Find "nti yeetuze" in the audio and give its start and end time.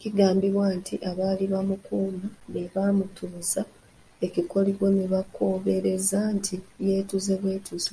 6.36-7.32